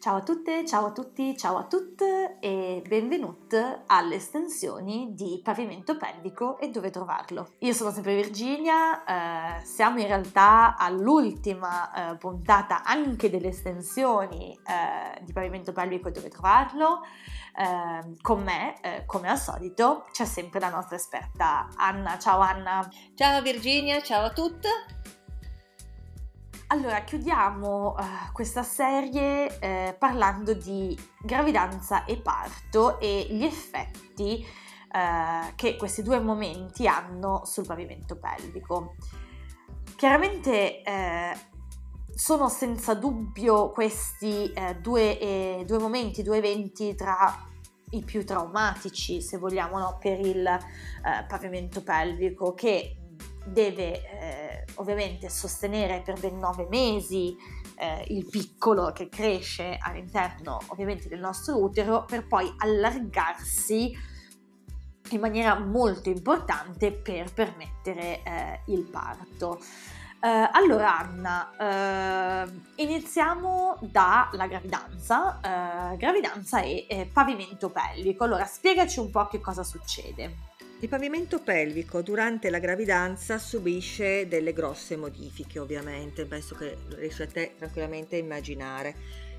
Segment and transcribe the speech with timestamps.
[0.00, 5.98] Ciao a tutte, ciao a tutti, ciao a tutte e benvenuti alle estensioni di pavimento
[5.98, 7.50] pelvico e dove trovarlo.
[7.58, 15.20] Io sono sempre Virginia, eh, siamo in realtà all'ultima eh, puntata anche delle estensioni eh,
[15.22, 17.02] di pavimento pelvico e dove trovarlo.
[17.54, 22.18] Eh, con me, eh, come al solito, c'è sempre la nostra esperta Anna.
[22.18, 22.88] Ciao Anna.
[23.14, 25.19] Ciao Virginia, ciao a tutte.
[26.72, 34.46] Allora, chiudiamo uh, questa serie eh, parlando di gravidanza e parto e gli effetti
[34.92, 38.94] uh, che questi due momenti hanno sul pavimento pelvico.
[39.96, 41.36] Chiaramente eh,
[42.14, 47.48] sono senza dubbio questi eh, due, eh, due, momenti, due eventi tra
[47.90, 52.99] i più traumatici, se vogliamo, no, per il eh, pavimento pelvico che
[53.44, 57.36] deve eh, ovviamente sostenere per ben nove mesi
[57.76, 63.96] eh, il piccolo che cresce all'interno ovviamente del nostro utero per poi allargarsi
[65.10, 69.60] in maniera molto importante per permettere eh, il parto.
[70.20, 78.24] Uh, allora Anna, uh, iniziamo dalla gravidanza, uh, gravidanza e eh, pavimento pelvico.
[78.24, 80.49] Allora spiegaci un po' che cosa succede.
[80.82, 88.16] Il pavimento pelvico durante la gravidanza subisce delle grosse modifiche, ovviamente, penso che riuscite tranquillamente
[88.16, 88.94] a immaginare.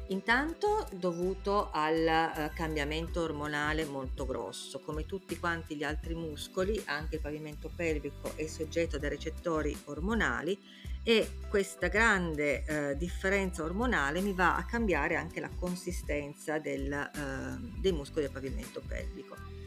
[0.10, 7.16] Intanto dovuto al uh, cambiamento ormonale molto grosso, come tutti quanti gli altri muscoli, anche
[7.16, 10.56] il pavimento pelvico è soggetto dai recettori ormonali
[11.02, 17.80] e questa grande uh, differenza ormonale mi va a cambiare anche la consistenza del, uh,
[17.80, 19.61] dei muscoli del pavimento pelvico.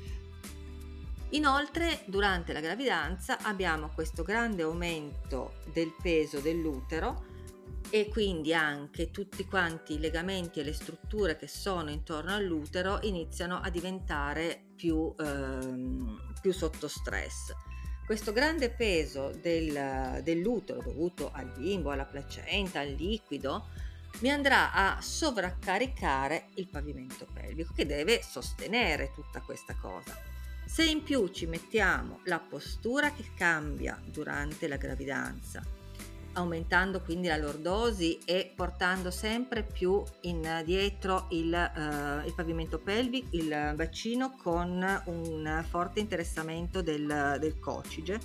[1.34, 7.32] Inoltre, durante la gravidanza abbiamo questo grande aumento del peso dell'utero
[7.90, 13.60] e quindi anche tutti quanti i legamenti e le strutture che sono intorno all'utero iniziano
[13.60, 17.52] a diventare più, ehm, più sotto stress.
[18.06, 23.66] Questo grande peso del, dell'utero dovuto al bimbo, alla placenta, al liquido,
[24.20, 30.33] mi andrà a sovraccaricare il pavimento pelvico che deve sostenere tutta questa cosa.
[30.66, 35.62] Se in più ci mettiamo la postura che cambia durante la gravidanza,
[36.34, 43.72] aumentando quindi la lordosi e portando sempre più indietro il, uh, il pavimento pelvico, il
[43.76, 48.18] bacino con un forte interessamento del, del cocige,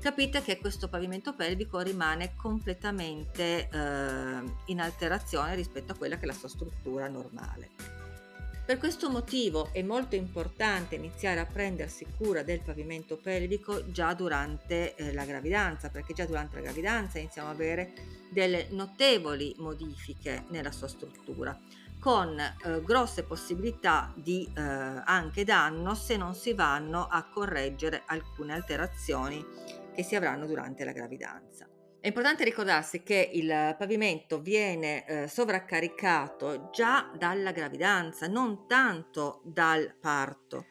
[0.00, 6.26] capite che questo pavimento pelvico rimane completamente uh, in alterazione rispetto a quella che è
[6.26, 7.99] la sua struttura normale.
[8.70, 14.94] Per questo motivo è molto importante iniziare a prendersi cura del pavimento pelvico già durante
[14.94, 17.92] eh, la gravidanza, perché già durante la gravidanza iniziamo ad avere
[18.30, 21.58] delle notevoli modifiche nella sua struttura
[21.98, 28.52] con eh, grosse possibilità di eh, anche danno se non si vanno a correggere alcune
[28.52, 29.44] alterazioni
[29.92, 31.69] che si avranno durante la gravidanza.
[32.02, 39.94] È importante ricordarsi che il pavimento viene eh, sovraccaricato già dalla gravidanza, non tanto dal
[40.00, 40.64] parto.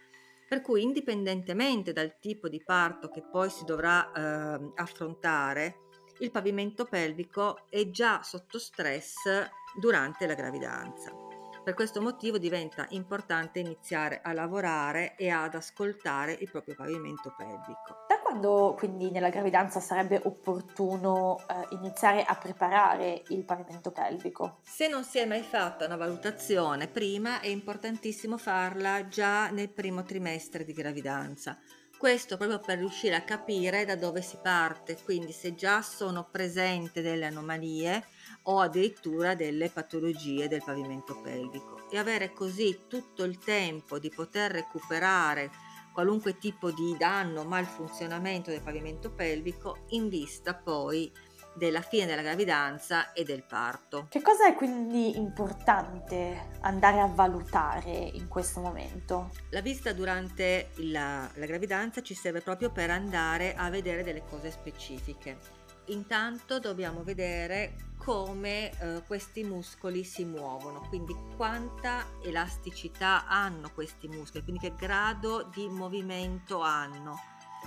[0.48, 5.82] Per cui indipendentemente dal tipo di parto che poi si dovrà eh, affrontare,
[6.22, 9.48] il pavimento pelvico è già sotto stress
[9.80, 11.19] durante la gravidanza.
[11.64, 18.06] Per questo motivo diventa importante iniziare a lavorare e ad ascoltare il proprio pavimento pelvico.
[18.08, 24.60] Da quando quindi nella gravidanza sarebbe opportuno eh, iniziare a preparare il pavimento pelvico?
[24.64, 30.04] Se non si è mai fatta una valutazione prima è importantissimo farla già nel primo
[30.04, 31.60] trimestre di gravidanza.
[32.00, 37.02] Questo proprio per riuscire a capire da dove si parte, quindi se già sono presenti
[37.02, 38.06] delle anomalie
[38.50, 44.52] o addirittura delle patologie del pavimento pelvico e avere così tutto il tempo di poter
[44.52, 45.52] recuperare
[45.94, 51.12] qualunque tipo di danno, malfunzionamento del pavimento pelvico in vista poi
[51.56, 54.08] della fine della gravidanza e del parto.
[54.10, 59.30] Che cosa è quindi importante andare a valutare in questo momento?
[59.50, 64.52] La vista durante la, la gravidanza ci serve proprio per andare a vedere delle cose
[64.52, 65.59] specifiche
[65.90, 74.44] intanto dobbiamo vedere come eh, questi muscoli si muovono, quindi quanta elasticità hanno questi muscoli,
[74.44, 77.18] quindi che grado di movimento hanno,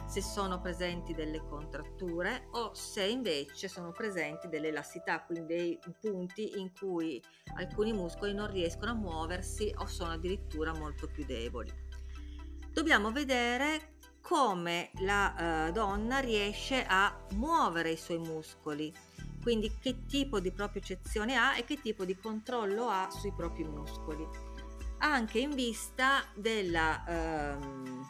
[0.07, 6.59] se sono presenti delle contratture o se invece sono presenti delle elasticità, quindi dei punti
[6.59, 7.23] in cui
[7.57, 11.71] alcuni muscoli non riescono a muoversi o sono addirittura molto più deboli.
[12.73, 13.92] Dobbiamo vedere
[14.33, 18.91] come la uh, donna riesce a muovere i suoi muscoli.
[19.43, 24.27] Quindi che tipo di propiocezione ha e che tipo di controllo ha sui propri muscoli,
[25.01, 28.07] anche in vista della, ehm,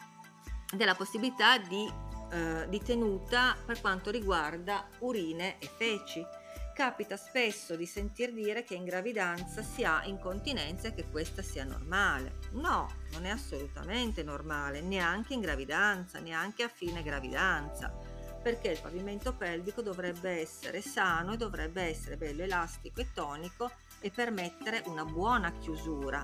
[0.73, 1.91] della possibilità di,
[2.31, 6.25] eh, di tenuta per quanto riguarda urine e feci
[6.73, 11.63] capita spesso di sentir dire che in gravidanza si ha incontinenza e che questa sia
[11.63, 12.39] normale.
[12.53, 17.95] No, non è assolutamente normale, neanche in gravidanza, neanche a fine gravidanza,
[18.41, 24.09] perché il pavimento pelvico dovrebbe essere sano e dovrebbe essere bello elastico e tonico e
[24.09, 26.21] permettere una buona chiusura.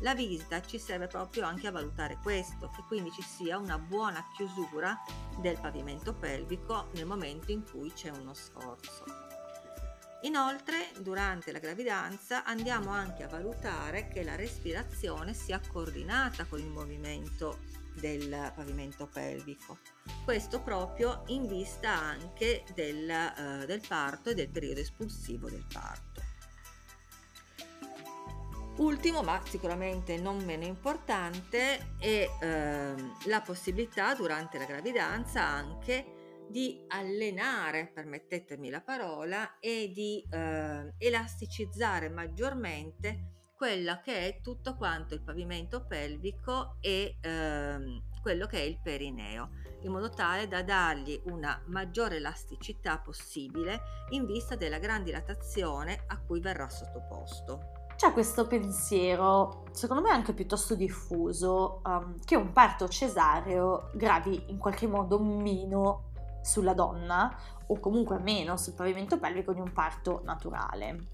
[0.00, 4.26] La visita ci serve proprio anche a valutare questo, che quindi ci sia una buona
[4.34, 5.00] chiusura
[5.38, 9.23] del pavimento pelvico nel momento in cui c'è uno sforzo.
[10.24, 16.70] Inoltre, durante la gravidanza andiamo anche a valutare che la respirazione sia coordinata con il
[16.70, 17.58] movimento
[17.92, 19.78] del pavimento pelvico.
[20.24, 26.22] Questo proprio in vista anche del, eh, del parto e del periodo espulsivo del parto.
[28.76, 32.94] Ultimo, ma sicuramente non meno importante, è eh,
[33.24, 42.08] la possibilità durante la gravidanza anche di allenare, permettetemi la parola, e di eh, elasticizzare
[42.08, 48.80] maggiormente quella che è tutto quanto il pavimento pelvico e eh, quello che è il
[48.82, 49.50] perineo,
[49.82, 53.80] in modo tale da dargli una maggiore elasticità possibile
[54.10, 57.72] in vista della gran dilatazione a cui verrà sottoposto.
[57.96, 64.58] C'è questo pensiero, secondo me anche piuttosto diffuso, um, che un parto cesareo gravi in
[64.58, 66.10] qualche modo meno
[66.44, 67.34] sulla donna
[67.66, 71.12] o comunque meno sul pavimento pelvico di un parto naturale.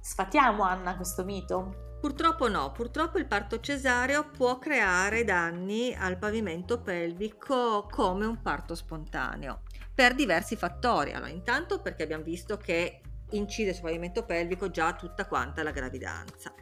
[0.00, 1.90] Sfatiamo Anna questo mito?
[2.00, 8.74] Purtroppo no, purtroppo il parto cesareo può creare danni al pavimento pelvico come un parto
[8.74, 9.60] spontaneo
[9.94, 11.12] per diversi fattori.
[11.12, 16.52] Allora, intanto perché abbiamo visto che incide sul pavimento pelvico già tutta quanta la gravidanza.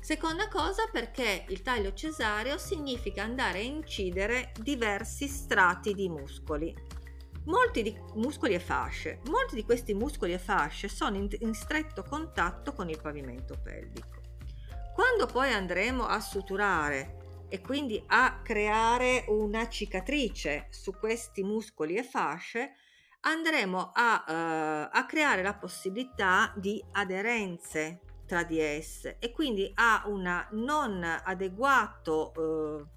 [0.00, 6.85] Seconda cosa perché il taglio cesareo significa andare a incidere diversi strati di muscoli
[7.46, 12.02] Molti di muscoli e fasce, molti di questi muscoli e fasce sono in, in stretto
[12.02, 14.20] contatto con il pavimento pelvico.
[14.92, 22.02] Quando poi andremo a suturare e quindi a creare una cicatrice su questi muscoli e
[22.02, 22.72] fasce,
[23.20, 30.02] andremo a, uh, a creare la possibilità di aderenze tra di esse e quindi a
[30.06, 32.95] un non adeguato uh,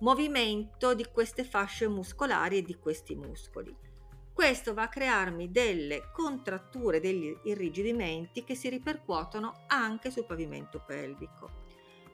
[0.00, 3.74] movimento di queste fasce muscolari e di questi muscoli.
[4.32, 11.62] Questo va a crearmi delle contratture, degli irrigidimenti che si ripercuotono anche sul pavimento pelvico.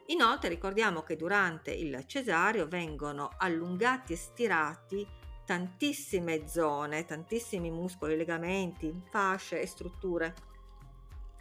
[0.07, 5.07] Inoltre ricordiamo che durante il cesareo vengono allungati e stirati
[5.45, 10.33] tantissime zone, tantissimi muscoli, legamenti, fasce e strutture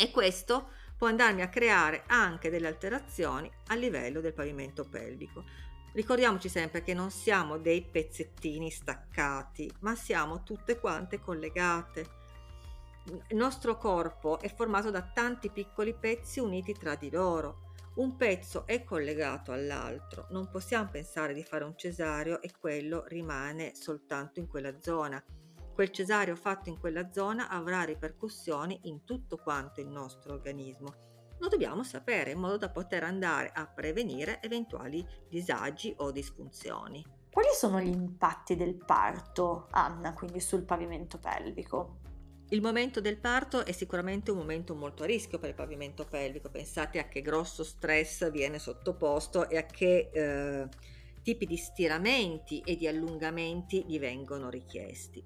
[0.00, 5.44] e questo può andarmi a creare anche delle alterazioni a livello del pavimento pelvico.
[5.92, 12.19] Ricordiamoci sempre che non siamo dei pezzettini staccati, ma siamo tutte quante collegate.
[13.28, 17.72] Il nostro corpo è formato da tanti piccoli pezzi uniti tra di loro.
[17.94, 20.28] Un pezzo è collegato all'altro.
[20.31, 25.20] Non possiamo pensare di fare un cesareo e quello rimane soltanto in quella zona.
[25.75, 31.09] Quel cesareo fatto in quella zona avrà ripercussioni in tutto quanto il nostro organismo
[31.40, 37.04] lo dobbiamo sapere in modo da poter andare a prevenire eventuali disagi o disfunzioni.
[37.30, 41.99] Quali sono gli impatti del parto, Anna, quindi sul pavimento pelvico?
[42.50, 46.50] Il momento del parto è sicuramente un momento molto a rischio per il pavimento pelvico.
[46.50, 50.68] Pensate a che grosso stress viene sottoposto e a che eh,
[51.23, 55.25] tipi di stiramenti e di allungamenti gli vengono richiesti.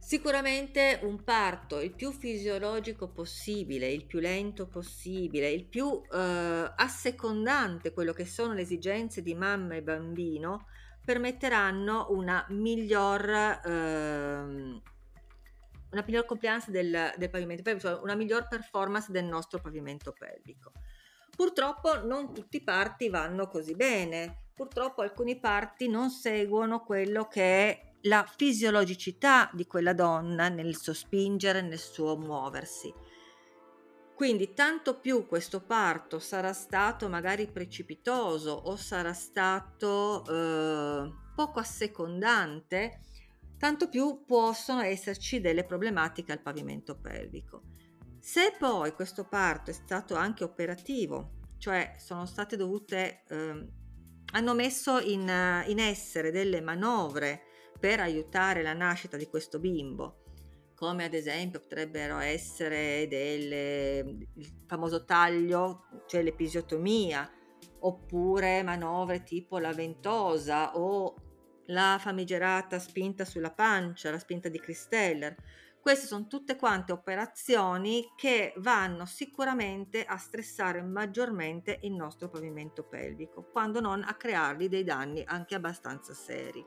[0.00, 7.92] Sicuramente un parto il più fisiologico possibile, il più lento possibile, il più eh, assecondante
[7.92, 10.66] quello che sono le esigenze di mamma e bambino,
[11.04, 13.70] permetteranno una miglior, eh,
[15.90, 20.72] una miglior compliance del, del pavimento pelvico, cioè una miglior performance del nostro pavimento pelvico.
[21.36, 27.42] Purtroppo non tutti i parti vanno così bene, purtroppo alcuni parti non seguono quello che
[27.42, 32.92] è la fisiologicità di quella donna nel suo spingere, nel suo muoversi.
[34.14, 43.00] Quindi tanto più questo parto sarà stato magari precipitoso o sarà stato eh, poco assecondante,
[43.56, 47.62] tanto più possono esserci delle problematiche al pavimento pelvico.
[48.18, 53.66] Se poi questo parto è stato anche operativo, cioè sono state dovute, eh,
[54.32, 55.20] hanno messo in,
[55.66, 57.44] in essere delle manovre
[57.80, 60.18] per aiutare la nascita di questo bimbo,
[60.74, 67.28] come ad esempio potrebbero essere il famoso taglio, cioè l'episiotomia,
[67.80, 71.14] oppure manovre tipo la ventosa o
[71.66, 75.34] la famigerata spinta sulla pancia, la spinta di Christeller.
[75.80, 83.48] Queste sono tutte quante operazioni che vanno sicuramente a stressare maggiormente il nostro pavimento pelvico,
[83.50, 86.62] quando non a creargli dei danni anche abbastanza seri.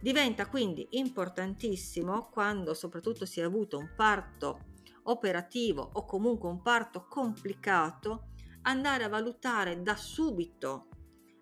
[0.00, 4.66] Diventa quindi importantissimo quando soprattutto si è avuto un parto
[5.04, 8.28] operativo o comunque un parto complicato
[8.62, 10.86] andare a valutare da subito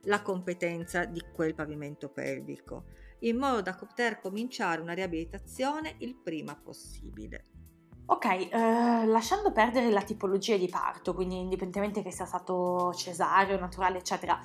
[0.04, 2.84] la competenza di quel pavimento pelvico,
[3.20, 7.44] in modo da poter cominciare una riabilitazione il prima possibile.
[8.08, 13.98] Ok, eh, lasciando perdere la tipologia di parto, quindi indipendentemente che sia stato cesareo, naturale,
[13.98, 14.40] eccetera,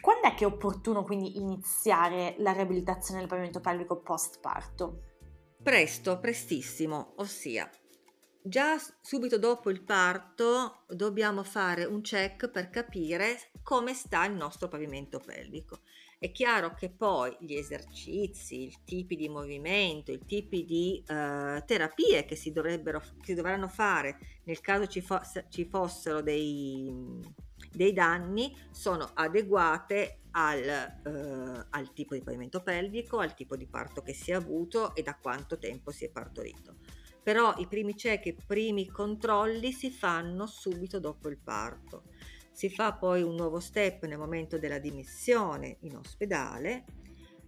[0.00, 5.02] quando è che è opportuno quindi iniziare la riabilitazione del pavimento pelvico post parto?
[5.62, 7.70] Presto, prestissimo, ossia
[8.42, 14.68] già subito dopo il parto dobbiamo fare un check per capire come sta il nostro
[14.68, 15.80] pavimento pelvico.
[16.18, 22.26] È chiaro che poi gli esercizi, i tipi di movimento, i tipi di uh, terapie
[22.26, 26.92] che si, dovrebbero, che si dovranno fare nel caso ci, fo- ci fossero dei,
[27.70, 34.02] dei, danni sono adeguate al, uh, al tipo di pavimento pelvico, al tipo di parto
[34.02, 36.76] che si è avuto e da quanto tempo si è partorito
[37.22, 42.04] però i primi check, i primi controlli si fanno subito dopo il parto.
[42.50, 46.84] Si fa poi un nuovo step nel momento della dimissione in ospedale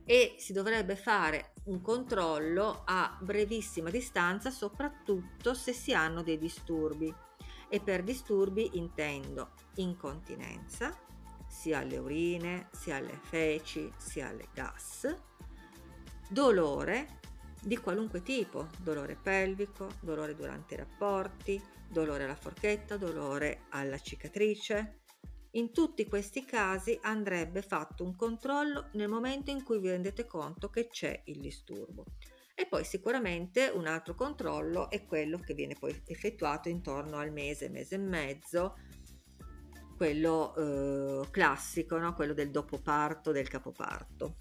[0.05, 7.13] e si dovrebbe fare un controllo a brevissima distanza, soprattutto se si hanno dei disturbi.
[7.69, 10.97] E per disturbi intendo incontinenza,
[11.49, 15.15] sia alle urine, sia alle feci, sia alle gas,
[16.29, 17.21] dolore,
[17.63, 25.03] di qualunque tipo, dolore pelvico, dolore durante i rapporti, dolore alla forchetta, dolore alla cicatrice.
[25.53, 30.71] In tutti questi casi andrebbe fatto un controllo nel momento in cui vi rendete conto
[30.71, 32.07] che c'è il disturbo.
[32.55, 37.69] E poi sicuramente un altro controllo è quello che viene poi effettuato intorno al mese,
[37.69, 38.77] mese e mezzo,
[39.97, 42.15] quello eh, classico, no?
[42.15, 44.35] quello del dopoparto, del capoparto.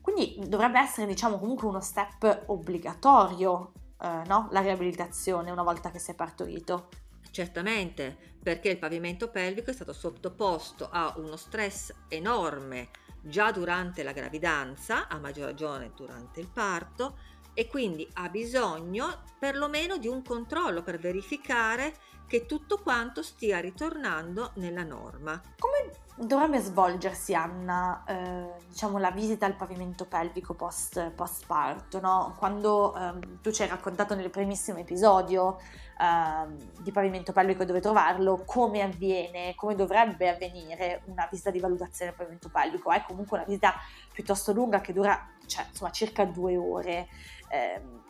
[0.00, 4.48] Quindi dovrebbe essere, diciamo, comunque uno step obbligatorio, eh, no?
[4.50, 6.88] La riabilitazione una volta che si è partorito.
[7.30, 12.90] Certamente, perché il pavimento pelvico è stato sottoposto a uno stress enorme
[13.22, 17.16] già durante la gravidanza, a maggior ragione durante il parto,
[17.54, 21.94] e quindi ha bisogno perlomeno di un controllo per verificare
[22.26, 25.40] che tutto quanto stia ritornando nella norma.
[25.58, 32.34] Come dovrebbe svolgersi, Anna, eh, diciamo, la visita al pavimento pelvico post, post parto, no?
[32.38, 35.58] Quando eh, tu ci hai raccontato nel primissimo episodio
[35.98, 42.10] eh, di pavimento pelvico dove trovarlo, come avviene, come dovrebbe avvenire una visita di valutazione
[42.10, 42.90] del pavimento pelvico.
[42.90, 43.74] È comunque una visita
[44.12, 47.08] piuttosto lunga che dura, cioè, insomma, circa due ore.
[47.50, 48.02] Ehm,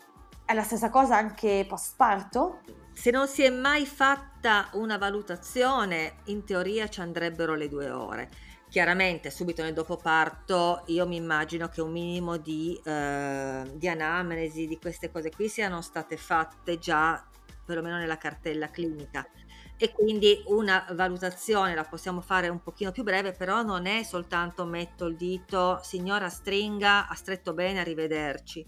[0.45, 2.61] è la stessa cosa anche post parto?
[2.93, 8.31] Se non si è mai fatta una valutazione, in teoria ci andrebbero le due ore.
[8.69, 14.79] Chiaramente subito nel dopoparto io mi immagino che un minimo di, eh, di anamnesi di
[14.79, 17.25] queste cose qui siano state fatte già
[17.65, 19.27] perlomeno nella cartella clinica
[19.77, 24.65] e quindi una valutazione la possiamo fare un pochino più breve, però non è soltanto
[24.65, 28.65] metto il dito, signora stringa, ha stretto bene, arrivederci.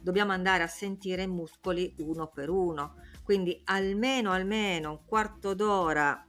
[0.00, 2.94] Dobbiamo andare a sentire i muscoli uno per uno
[3.26, 6.24] quindi almeno almeno un quarto d'ora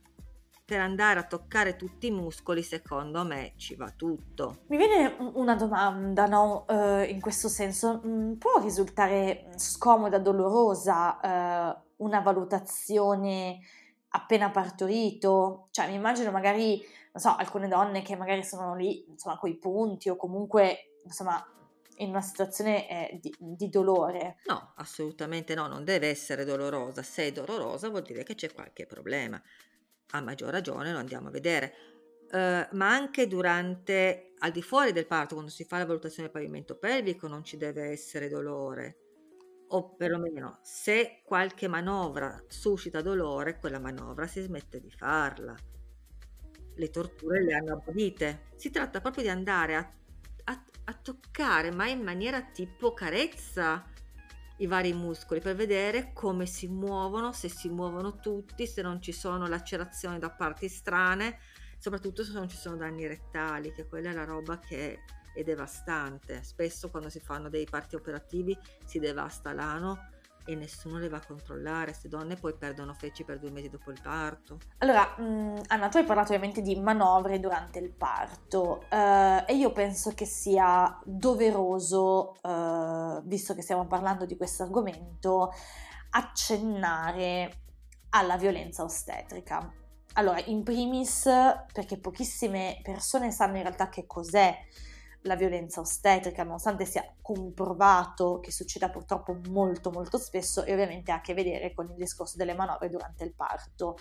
[0.65, 4.63] per andare a toccare tutti i muscoli, secondo me ci va tutto.
[4.67, 6.65] Mi viene una domanda, no?
[6.67, 13.59] Uh, in questo senso, mm, può risultare scomoda, dolorosa uh, una valutazione
[14.09, 15.67] appena partorito?
[15.71, 16.77] Cioè, mi immagino magari,
[17.13, 21.43] non so, alcune donne che magari sono lì, insomma, coi punti o comunque, insomma,
[21.97, 24.37] in una situazione eh, di, di, dolore.
[24.45, 27.01] No, assolutamente no, non deve essere dolorosa.
[27.01, 29.41] Se è dolorosa vuol dire che c'è qualche problema.
[30.11, 31.73] A maggior ragione lo andiamo a vedere.
[32.29, 36.37] Uh, ma anche durante, al di fuori del parto, quando si fa la valutazione del
[36.37, 39.06] pavimento pelvico, non ci deve essere dolore.
[39.69, 45.55] O perlomeno, se qualche manovra suscita dolore, quella manovra si smette di farla.
[46.75, 48.49] Le torture le hanno abolite.
[48.55, 49.91] Si tratta proprio di andare a
[50.47, 53.85] a, a toccare, ma in maniera tipo carezza
[54.57, 59.11] i vari muscoli per vedere come si muovono, se si muovono tutti, se non ci
[59.11, 61.39] sono lacerazioni da parti strane,
[61.77, 64.99] soprattutto se non ci sono danni rettali, che quella è la roba che
[65.39, 66.43] è devastante.
[66.43, 70.15] Spesso quando si fanno dei parti operativi si devasta l'ano
[70.47, 73.91] e nessuno le va a controllare, queste donne poi perdono feci per due mesi dopo
[73.91, 74.59] il parto.
[74.77, 79.73] Allora, mh, Anna, tu hai parlato ovviamente di manovre durante il parto eh, e io
[79.73, 85.51] penso che sia doveroso, eh, visto che stiamo parlando di questo argomento,
[86.11, 87.63] accennare
[88.11, 89.69] alla violenza ostetrica.
[90.13, 91.29] Allora, in primis,
[91.73, 94.57] perché pochissime persone sanno in realtà che cos'è
[95.27, 101.15] la violenza ostetrica, nonostante sia comprovato che succeda purtroppo molto molto spesso e ovviamente ha
[101.15, 103.97] a che vedere con il discorso delle manovre durante il parto.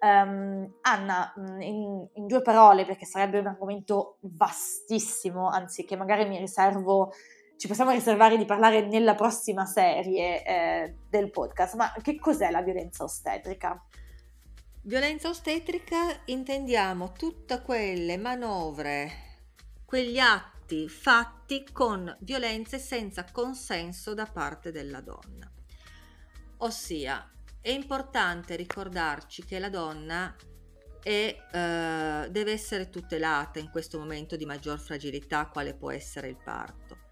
[0.00, 6.26] Um, Anna, mm, in, in, due parole, perché sarebbe un argomento vastissimo, anzi che magari
[6.26, 7.12] mi riservo,
[7.56, 12.62] ci possiamo riservare di parlare nella prossima serie eh, del podcast, ma che cos'è la
[12.62, 13.80] violenza ostetrica?
[14.84, 19.12] Violenza ostetrica intendiamo tutte quelle manovre,
[19.84, 20.51] quegli atti
[20.88, 25.50] fatti con violenze senza consenso da parte della donna.
[26.58, 30.34] Ossia, è importante ricordarci che la donna
[31.02, 36.36] è, eh, deve essere tutelata in questo momento di maggior fragilità quale può essere il
[36.42, 37.10] parto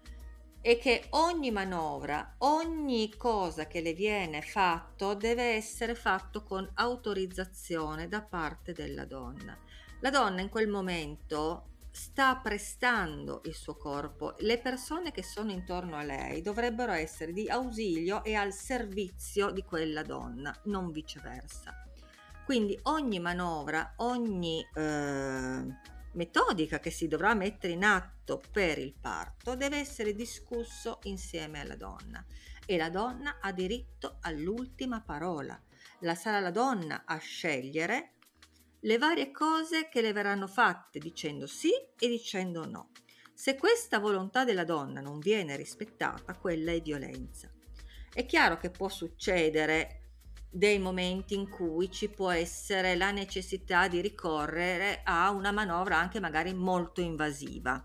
[0.61, 8.07] e che ogni manovra, ogni cosa che le viene fatto deve essere fatto con autorizzazione
[8.07, 9.57] da parte della donna.
[10.01, 15.97] La donna in quel momento sta prestando il suo corpo, le persone che sono intorno
[15.97, 21.75] a lei dovrebbero essere di ausilio e al servizio di quella donna, non viceversa.
[22.45, 25.65] Quindi ogni manovra, ogni eh,
[26.13, 31.75] metodica che si dovrà mettere in atto per il parto deve essere discusso insieme alla
[31.75, 32.25] donna
[32.65, 35.59] e la donna ha diritto all'ultima parola.
[35.99, 38.13] La sarà la donna a scegliere
[38.81, 42.91] le varie cose che le verranno fatte dicendo sì e dicendo no.
[43.33, 47.49] Se questa volontà della donna non viene rispettata, quella è violenza.
[48.13, 49.97] È chiaro che può succedere
[50.49, 56.19] dei momenti in cui ci può essere la necessità di ricorrere a una manovra anche
[56.19, 57.83] magari molto invasiva,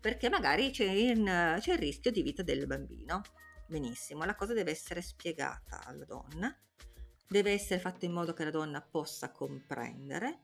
[0.00, 3.22] perché magari c'è, in, c'è il rischio di vita del bambino.
[3.68, 6.54] Benissimo, la cosa deve essere spiegata alla donna,
[7.30, 10.40] deve essere fatta in modo che la donna possa comprendere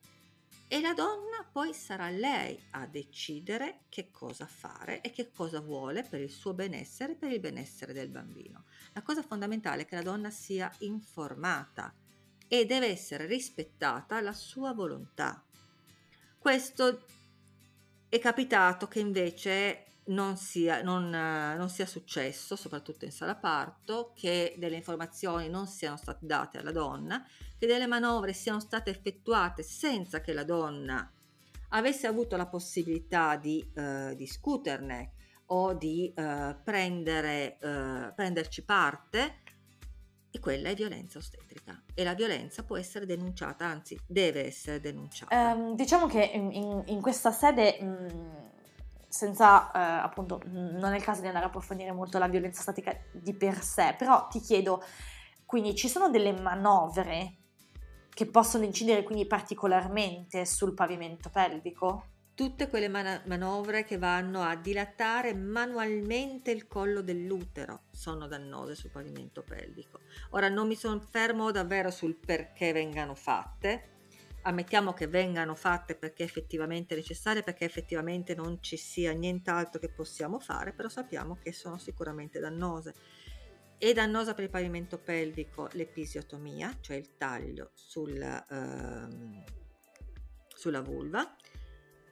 [0.69, 6.05] e la donna poi sarà lei a decidere che cosa fare e che cosa vuole
[6.05, 8.67] per il suo benessere e per il benessere del bambino.
[8.93, 11.93] La cosa fondamentale è che la donna sia informata
[12.47, 15.45] e deve essere rispettata la sua volontà.
[16.39, 17.05] Questo
[18.09, 24.55] è capitato che invece non sia, non, non sia successo, soprattutto in sala parto, che
[24.59, 27.25] delle informazioni non siano state date alla donna
[27.59, 31.11] che delle manovre siano state effettuate senza che la donna
[31.71, 35.13] avesse avuto la possibilità di eh, discuterne
[35.47, 39.43] o di eh, prendere, eh, prenderci parte,
[40.31, 41.83] e quella è violenza ostetrica.
[41.95, 45.55] E la violenza può essere denunciata, anzi deve essere denunciata.
[45.55, 47.79] Um, diciamo che in, in, questa sede...
[47.81, 48.55] Mh mm,
[49.17, 52.95] senza eh, appunto non è il caso di andare a approfondire molto la violenza statica
[53.13, 54.83] di per sé, però ti chiedo,
[55.47, 57.39] quindi ci sono delle manovre
[58.13, 62.13] che possono incidere quindi particolarmente sul pavimento pelvico?
[62.35, 68.91] Tutte quelle man- manovre che vanno a dilatare manualmente il collo dell'utero sono dannose sul
[68.91, 70.01] pavimento pelvico.
[70.31, 73.96] Ora non mi soffermo davvero sul perché vengano fatte,
[74.47, 80.39] ammettiamo che vengano fatte perché effettivamente necessarie, perché effettivamente non ci sia nient'altro che possiamo
[80.39, 82.95] fare, però sappiamo che sono sicuramente dannose
[83.79, 89.45] è dannosa per il pavimento pelvico l'episiotomia, cioè il taglio sul, ehm,
[90.49, 91.37] sulla vulva.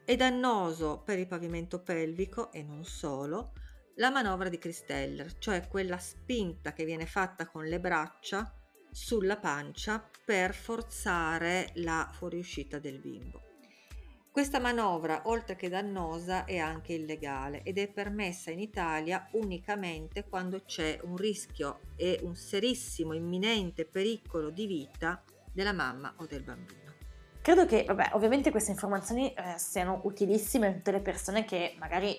[0.05, 3.53] È dannoso per il pavimento pelvico e non solo
[3.97, 8.53] la manovra di Christeller, cioè quella spinta che viene fatta con le braccia
[8.95, 13.43] sulla pancia per forzare la fuoriuscita del bimbo.
[14.31, 20.63] Questa manovra, oltre che dannosa, è anche illegale ed è permessa in Italia unicamente quando
[20.65, 26.95] c'è un rischio e un serissimo imminente pericolo di vita della mamma o del bambino.
[27.43, 32.19] Credo che, vabbè, ovviamente queste informazioni eh, siano utilissime per tutte le persone che magari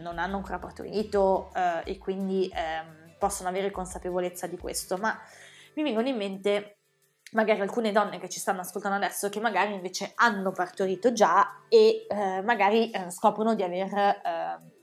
[0.00, 5.18] non hanno ancora partorito eh, e quindi eh, possono avere consapevolezza di questo, ma
[5.78, 6.78] mi vengono in mente
[7.32, 12.06] magari alcune donne che ci stanno ascoltando adesso che magari invece hanno partorito già e
[12.08, 14.76] eh, magari eh, scoprono di aver eh,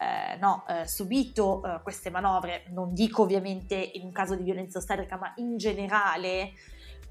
[0.00, 4.78] eh no, eh, subito eh, queste manovre, non dico ovviamente in un caso di violenza
[4.78, 6.52] ostetrica, ma in generale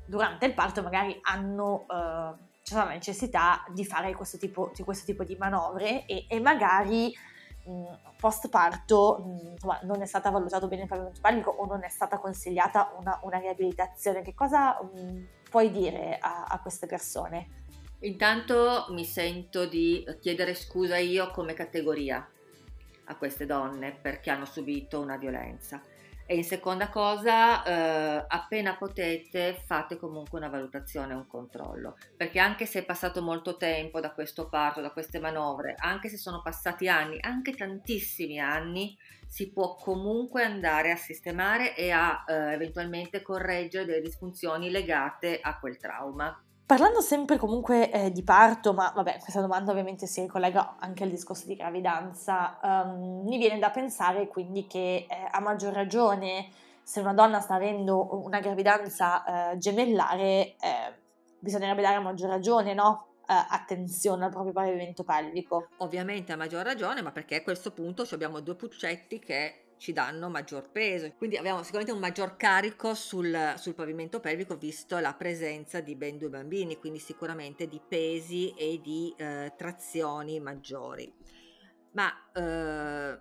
[0.06, 1.86] durante il parto magari hanno
[2.64, 7.14] c'è la necessità di fare questo tipo di, questo tipo di manovre e, e magari
[8.18, 12.18] post parto insomma, non è stata valutato bene il pavimento pelvico o non è stata
[12.20, 14.22] consigliata una, una riabilitazione.
[14.22, 17.66] Che cosa mh, puoi dire a, a queste persone?
[18.02, 22.28] Intanto mi sento di chiedere scusa io come categoria
[23.06, 25.82] a queste donne perché hanno subito una violenza.
[26.30, 32.66] E in seconda cosa, eh, appena potete, fate comunque una valutazione, un controllo, perché anche
[32.66, 36.90] se è passato molto tempo da questo parto, da queste manovre, anche se sono passati
[36.90, 43.86] anni, anche tantissimi anni, si può comunque andare a sistemare e a eh, eventualmente correggere
[43.86, 46.42] delle disfunzioni legate a quel trauma.
[46.68, 51.10] Parlando sempre comunque eh, di parto, ma vabbè, questa domanda ovviamente si ricollega anche al
[51.10, 56.50] discorso di gravidanza, um, mi viene da pensare quindi che eh, a maggior ragione
[56.84, 60.94] se una donna sta avendo una gravidanza eh, gemellare, eh,
[61.40, 63.12] bisognerebbe dare a maggior ragione, no?
[63.26, 65.70] Eh, attenzione al proprio pavimento pelvico.
[65.78, 70.30] Ovviamente a maggior ragione, ma perché a questo punto abbiamo due puccetti che ci danno
[70.30, 75.80] maggior peso, quindi abbiamo sicuramente un maggior carico sul, sul, pavimento pelvico visto la presenza
[75.82, 81.14] di ben due bambini, quindi sicuramente di pesi e di eh, trazioni maggiori.
[81.92, 83.20] Ma eh,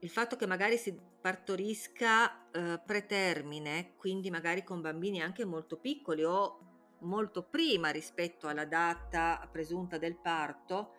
[0.00, 6.22] il fatto che magari si partorisca eh, pretermine, quindi magari con bambini anche molto piccoli
[6.22, 6.60] o
[7.00, 10.92] molto prima rispetto alla data presunta del parto,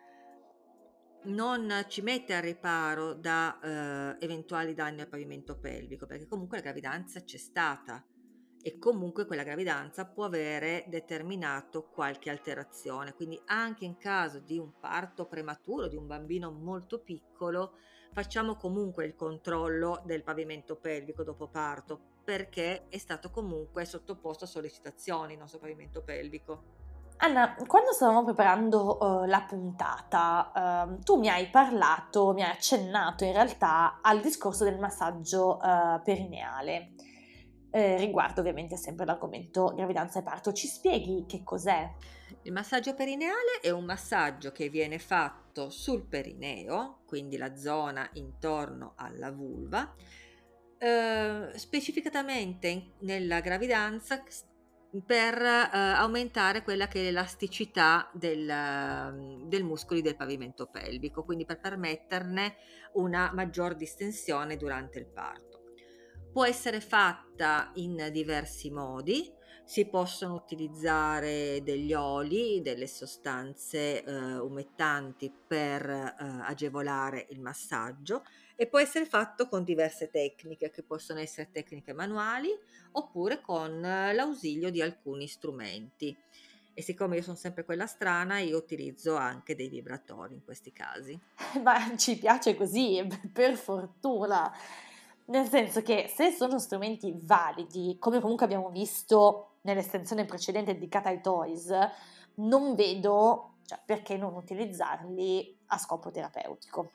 [1.23, 6.63] non ci mette al riparo da eh, eventuali danni al pavimento pelvico, perché comunque la
[6.63, 8.05] gravidanza c'è stata
[8.61, 13.13] e comunque quella gravidanza può avere determinato qualche alterazione.
[13.13, 17.75] Quindi anche in caso di un parto prematuro, di un bambino molto piccolo,
[18.11, 24.47] facciamo comunque il controllo del pavimento pelvico dopo parto, perché è stato comunque sottoposto a
[24.47, 26.86] sollecitazioni il nostro pavimento pelvico.
[27.19, 33.23] Anna, quando stavamo preparando uh, la puntata, uh, tu mi hai parlato, mi hai accennato
[33.23, 36.93] in realtà al discorso del massaggio uh, perineale,
[37.71, 40.53] eh, riguardo ovviamente sempre l'argomento gravidanza e parto.
[40.53, 41.91] Ci spieghi che cos'è?
[42.43, 48.93] Il massaggio perineale è un massaggio che viene fatto sul perineo, quindi la zona intorno
[48.95, 49.91] alla vulva,
[50.77, 54.21] eh, specificatamente nella gravidanza
[55.05, 61.45] per eh, aumentare quella che è l'elasticità del, ehm, del muscoli del pavimento pelvico, quindi
[61.45, 62.55] per permetterne
[62.93, 65.45] una maggior distensione durante il parto.
[66.31, 69.33] Può essere fatta in diversi modi,
[69.67, 78.23] si possono utilizzare degli oli, delle sostanze eh, umettanti per eh, agevolare il massaggio
[78.55, 82.47] e può essere fatto con diverse tecniche che possono essere tecniche manuali
[82.93, 86.17] oppure con l'ausilio di alcuni strumenti.
[86.73, 91.19] E siccome io sono sempre quella strana, io utilizzo anche dei vibratori in questi casi.
[91.61, 94.49] Ma ci piace così, per fortuna.
[95.29, 101.19] Nel senso che se sono strumenti validi, come comunque abbiamo visto nell'estensione precedente dedicata ai
[101.19, 101.69] toys,
[102.35, 106.91] non vedo cioè, perché non utilizzarli a scopo terapeutico.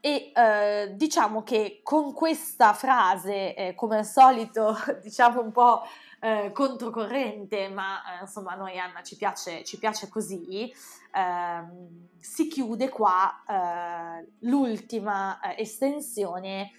[0.00, 5.82] E eh, diciamo che con questa frase, eh, come al solito, diciamo un po'
[6.20, 10.72] eh, controcorrente, ma eh, insomma a noi Anna ci piace, ci piace così,
[11.14, 16.72] ehm, si chiude qua eh, l'ultima eh, estensione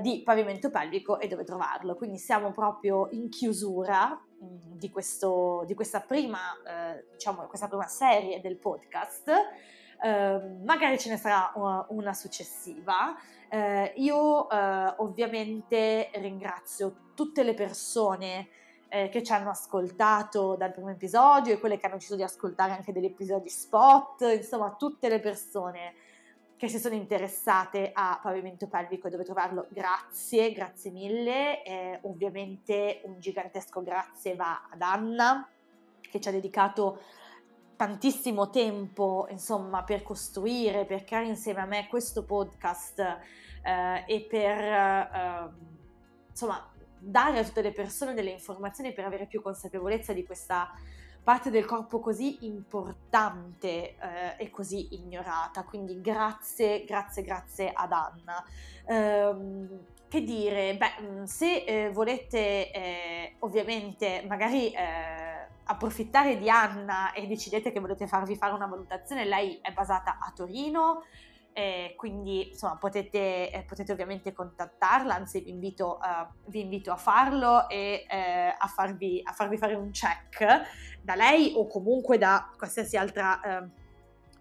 [0.00, 1.94] di pavimento pelvico e dove trovarlo.
[1.94, 6.40] Quindi siamo proprio in chiusura mm, di, questo, di questa, prima,
[7.12, 9.30] diciamo, questa prima serie del podcast.
[10.02, 13.16] Ehm, magari ce ne sarà una, una successiva.
[13.48, 18.48] Uh, io uh, ovviamente ringrazio tutte le persone
[18.88, 22.72] eh, che ci hanno ascoltato dal primo episodio e quelle che hanno deciso di ascoltare
[22.72, 25.94] anche degli episodi spot, insomma tutte le persone
[26.56, 31.62] che si sono interessate a pavimento pelvico e dove trovarlo, grazie, grazie mille.
[31.62, 35.48] Eh, ovviamente un gigantesco grazie va ad Anna
[36.00, 37.00] che ci ha dedicato
[37.76, 44.58] tantissimo tempo, insomma, per costruire, per creare insieme a me questo podcast eh, e per,
[44.58, 45.50] eh,
[46.30, 46.72] insomma,
[47.06, 50.70] dare a tutte le persone delle informazioni per avere più consapevolezza di questa
[51.22, 53.96] parte del corpo così importante eh,
[54.36, 55.64] e così ignorata.
[55.64, 58.44] Quindi grazie, grazie, grazie ad Anna.
[58.84, 59.68] Um,
[60.08, 67.26] che dire, beh, mm, se eh, volete eh, ovviamente magari eh, approfittare di Anna e
[67.26, 71.02] decidete che volete farvi fare una valutazione, lei è basata a Torino,
[71.56, 76.96] eh, quindi insomma potete, eh, potete, ovviamente contattarla, anzi vi invito, uh, vi invito a
[76.96, 82.50] farlo e eh, a, farvi, a, farvi, fare un check da lei o comunque da
[82.58, 83.70] qualsiasi altra eh,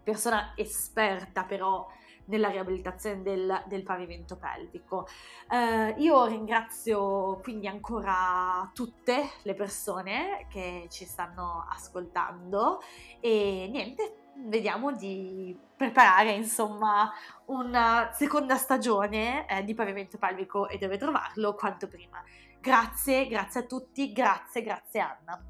[0.04, 1.88] persona esperta però
[2.26, 5.08] nella riabilitazione del, del pavimento pelvico.
[5.50, 12.82] Eh, io ringrazio quindi ancora tutte le persone che ci stanno ascoltando
[13.22, 14.15] e niente,
[14.48, 17.12] vediamo di preparare insomma
[17.46, 22.24] una seconda stagione eh, di pavimento pelvico e dove trovarlo quanto prima.
[22.60, 25.44] Grazie, grazie a tutti, grazie, grazie Anna.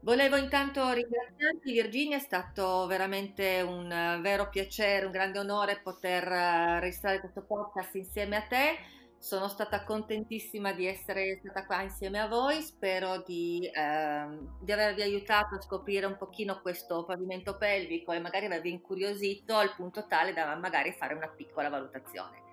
[0.00, 6.80] Volevo intanto ringraziarti Virginia, è stato veramente un vero piacere, un grande onore poter eh,
[6.80, 12.28] registrare questo podcast insieme a te sono stata contentissima di essere stata qua insieme a
[12.28, 18.20] voi, spero di, ehm, di, avervi aiutato a scoprire un pochino questo pavimento pelvico e
[18.20, 22.44] magari avervi incuriosito al punto tale da magari fare una piccola valutazione.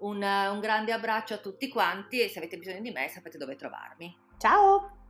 [0.00, 3.56] Un, un grande abbraccio a tutti quanti e se avete bisogno di me sapete dove
[3.56, 4.14] trovarmi.
[4.36, 5.03] Ciao!